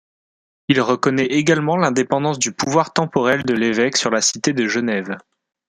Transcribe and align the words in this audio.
Il 0.67 0.81
reconnaît 0.81 1.27
également 1.27 1.77
l'indépendance 1.77 2.39
du 2.39 2.51
pouvoir 2.51 2.91
temporel 2.91 3.43
de 3.43 3.53
l'évêque 3.53 3.97
sur 3.97 4.09
la 4.09 4.19
cité 4.19 4.51
de 4.51 4.67
Genève. 4.67 5.15